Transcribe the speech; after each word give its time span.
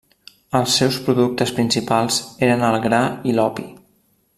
Els 0.59 0.77
seus 0.79 0.97
productes 1.09 1.53
principals 1.59 2.19
eren 2.49 2.67
el 2.71 2.83
gra 2.87 3.03
i 3.33 3.41
l'opi. 3.41 3.73